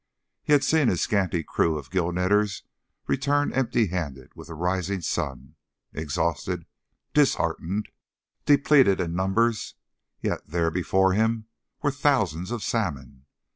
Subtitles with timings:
[0.41, 2.63] He had seen his scanty crew of gill netters
[3.05, 5.53] return empty handed with the rising sun,
[5.93, 6.65] exhausted,
[7.13, 7.87] disheartened,
[8.47, 9.75] depleted in numbers;
[10.19, 11.45] yet there before him
[11.83, 13.27] were thousands of salmon.